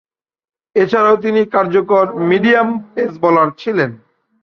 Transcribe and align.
এছাড়াও 0.75 1.15
তিনি 1.15 1.41
কার্যকর 1.55 2.05
মিডিয়াম 2.29 2.69
পেস 2.93 3.11
বোলার 3.21 3.49
ছিলেন। 3.57 3.91